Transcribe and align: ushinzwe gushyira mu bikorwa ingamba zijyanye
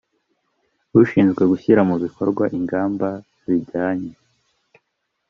ushinzwe 1.01 1.41
gushyira 1.51 1.81
mu 1.89 1.95
bikorwa 2.03 2.43
ingamba 2.57 3.09
zijyanye 3.43 4.11